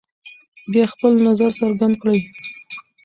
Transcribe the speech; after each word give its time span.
بیا 0.71 0.85
خپل 0.93 1.11
نظر 1.27 1.49
څرګند 1.59 1.95
کړئ. 2.01 2.19